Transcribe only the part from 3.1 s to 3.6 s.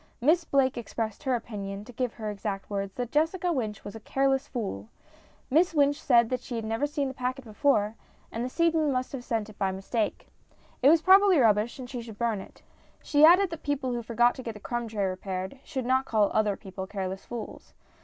Jessica